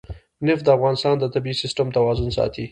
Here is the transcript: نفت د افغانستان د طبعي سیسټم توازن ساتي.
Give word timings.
نفت 0.47 0.63
د 0.65 0.69
افغانستان 0.77 1.15
د 1.19 1.23
طبعي 1.33 1.53
سیسټم 1.61 1.87
توازن 1.97 2.27
ساتي. 2.37 2.65